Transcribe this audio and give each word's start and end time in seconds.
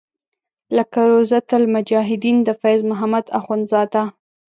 لکه 0.77 0.99
روضة 1.11 1.47
المجاهدین 1.59 2.37
د 2.47 2.49
فیض 2.61 2.81
محمد 2.91 3.25
اخونزاده. 3.39 4.03